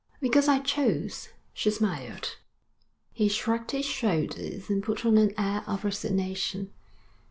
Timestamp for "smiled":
1.69-2.37